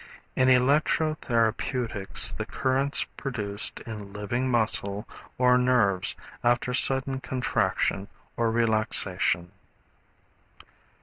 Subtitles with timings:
[0.35, 8.49] In electro therapeutics, the currents produced in living muscle or nerves after sudden contraction or
[8.49, 9.51] relaxation.